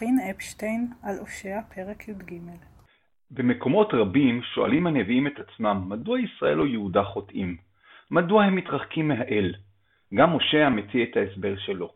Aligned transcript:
חין 0.00 0.18
אפשטיין 0.30 0.86
על 1.02 1.18
הושע 1.18 1.60
פרק 1.74 2.08
י"ג 2.08 2.34
במקומות 3.30 3.94
רבים 3.94 4.42
שואלים 4.42 4.86
הנביאים 4.86 5.26
את 5.26 5.32
עצמם 5.40 5.84
מדוע 5.88 6.20
ישראל 6.20 6.60
או 6.60 6.66
יהודה 6.66 7.04
חוטאים? 7.04 7.56
מדוע 8.10 8.44
הם 8.44 8.56
מתרחקים 8.56 9.08
מהאל? 9.08 9.54
גם 10.14 10.30
הושע 10.30 10.68
מציע 10.68 11.04
את 11.04 11.16
ההסבר 11.16 11.56
שלו. 11.58 11.90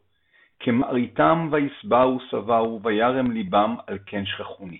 כמעריתם 0.60 1.48
ויסבאו 1.52 2.18
שבעו 2.30 2.80
וירם 2.82 3.30
ליבם 3.30 3.74
על 3.86 3.98
כן 4.06 4.26
שכחוני. 4.26 4.78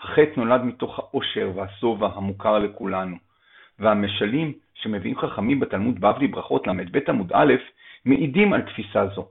החטא 0.00 0.32
נולד 0.36 0.62
מתוך 0.62 0.98
העושר 0.98 1.52
והשובע 1.54 2.08
המוכר 2.14 2.58
לכולנו, 2.58 3.16
והמשלים 3.78 4.52
שמביאים 4.74 5.18
חכמים 5.18 5.60
בתלמוד 5.60 6.00
בבלי 6.00 6.26
ברכות 6.26 6.66
ל"ב 6.66 6.98
עמוד 7.08 7.32
א' 7.34 7.54
מעידים 8.04 8.52
על 8.52 8.62
תפיסה 8.62 9.06
זו. 9.06 9.28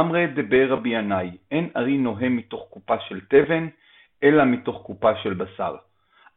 אמרי 0.00 0.26
דבר 0.26 0.68
רבי 0.68 0.88
ינאי, 0.88 1.30
אין 1.50 1.68
ארי 1.76 1.98
נוהם 1.98 2.36
מתוך 2.36 2.66
קופה 2.70 2.94
של 3.08 3.20
תבן, 3.28 3.68
אלא 4.22 4.44
מתוך 4.44 4.82
קופה 4.82 5.16
של 5.16 5.34
בשר. 5.34 5.74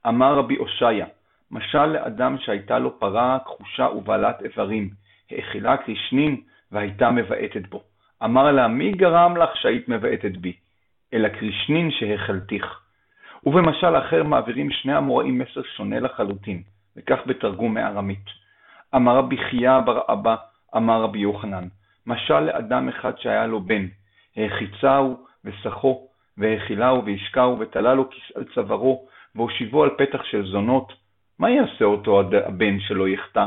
אמר 0.08 0.36
רבי 0.36 0.56
הושעיה, 0.56 1.06
משל 1.52 1.86
לאדם 1.86 2.38
שהייתה 2.40 2.80
לו 2.80 3.00
פרה 3.00 3.38
כחושה 3.46 3.88
ובעלת 3.96 4.42
איברים, 4.42 4.90
האכילה 5.32 5.78
קרישנין 5.78 6.42
והייתה 6.72 7.12
מבעטת 7.12 7.68
בו. 7.70 7.84
אמר 8.24 8.52
לה, 8.52 8.68
מי 8.68 8.92
גרם 8.92 9.38
לך 9.38 9.50
שהיית 9.56 9.90
מבעטת 9.90 10.38
בי? 10.38 10.54
אלא 11.14 11.28
קרישנין 11.30 11.92
שהאכלתיך. 11.92 12.80
ובמשל 13.46 13.98
אחר 13.98 14.24
מעבירים 14.24 14.72
שני 14.72 14.98
אמוראים 14.98 15.38
מסר 15.38 15.62
שונה 15.76 16.00
לחלוטין, 16.00 16.62
וכך 16.98 17.20
בתרגום 17.26 17.74
מארמית. 17.74 18.26
אמר 18.96 19.18
רבי 19.18 19.38
חייא 19.38 19.80
בר 19.80 20.02
אבא, 20.10 20.36
אמר 20.76 21.02
רבי 21.02 21.20
יוחנן, 21.20 21.68
משל 22.08 22.40
לאדם 22.40 22.90
אחד 22.90 23.18
שהיה 23.18 23.48
לו 23.48 23.62
בן, 23.62 23.88
האחיצהו 24.36 25.18
וסחו, 25.46 26.08
והאכילהו 26.38 27.06
והשקהו 27.06 27.60
ותלה 27.60 27.94
לו 27.94 28.10
כיס 28.10 28.36
על 28.36 28.44
צווארו, 28.54 29.08
והושיבו 29.36 29.84
על 29.84 29.90
פתח 29.98 30.24
של 30.24 30.46
זונות, 30.46 30.94
מה 31.40 31.50
יעשה 31.50 31.86
אותו 31.86 32.22
הבן 32.46 32.80
שלא 32.80 33.08
יחטא? 33.08 33.46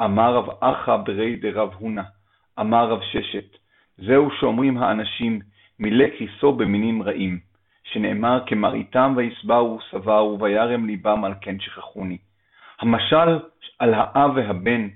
אמר 0.00 0.34
רב 0.34 0.48
אחא 0.60 0.96
ברי 0.96 1.36
דרב 1.36 1.70
הונא, 1.78 2.02
אמר 2.60 2.88
רב 2.88 3.00
ששת, 3.12 3.56
זהו 3.98 4.28
שאומרים 4.40 4.78
האנשים, 4.78 5.40
מילא 5.78 6.06
כיסו 6.18 6.52
במינים 6.52 7.02
רעים, 7.02 7.38
שנאמר 7.84 8.42
כמראיתם 8.46 9.14
ויסברו 9.16 9.78
שבעו 9.90 10.38
וירם 10.40 10.86
ליבם 10.86 11.24
על 11.24 11.34
כן 11.40 11.60
שכחוני. 11.60 12.18
המשל 12.80 13.38
על 13.78 13.94
האב 13.94 14.30
והבן 14.34 14.88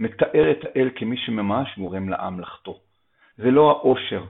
מתאר 0.00 0.50
את 0.50 0.64
האל 0.64 0.90
כמי 0.96 1.16
שממש 1.16 1.78
גורם 1.78 2.08
לעם 2.08 2.40
לחטוא. 2.40 2.74
זה 3.36 3.50
לא 3.50 3.70
העושר, 3.70 4.24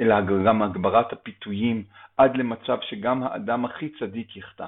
אלא 0.00 0.20
גם 0.20 0.62
הגברת 0.62 1.12
הפיתויים 1.12 1.84
עד 2.16 2.36
למצב 2.36 2.78
שגם 2.80 3.22
האדם 3.22 3.64
הכי 3.64 3.88
צדיק 3.98 4.36
יחטא. 4.36 4.66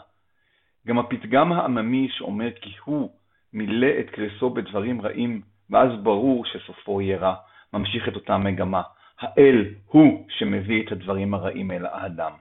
גם 0.86 0.98
הפתגם 0.98 1.52
העממי 1.52 2.08
שאומר 2.10 2.50
כי 2.60 2.70
הוא 2.84 3.10
מילא 3.52 3.86
את 4.00 4.10
קרסו 4.10 4.50
בדברים 4.50 5.00
רעים, 5.00 5.42
ואז 5.70 5.92
ברור 6.02 6.44
שסופו 6.44 7.00
יהיה 7.00 7.18
רע, 7.18 7.34
ממשיך 7.72 8.08
את 8.08 8.14
אותה 8.14 8.38
מגמה. 8.38 8.82
האל 9.18 9.64
הוא 9.86 10.26
שמביא 10.28 10.86
את 10.86 10.92
הדברים 10.92 11.34
הרעים 11.34 11.70
אל 11.70 11.86
האדם. 11.86 12.32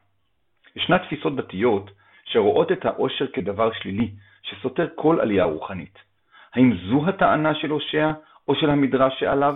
ישנה 0.76 1.00
תפיסות 1.00 1.36
דתיות 1.36 1.92
שרואות 2.26 2.72
את 2.72 2.86
העושר 2.86 3.28
כדבר 3.28 3.74
שלילי, 3.74 4.12
שסותר 4.42 4.88
כל 4.96 5.20
עלייה 5.22 5.44
רוחנית. 5.46 6.07
האם 6.58 6.74
זו 6.90 7.08
הטענה 7.08 7.56
של 7.56 7.70
הושע 7.70 8.12
או 8.48 8.56
של 8.56 8.70
המדרש 8.70 9.20
שעליו? 9.20 9.56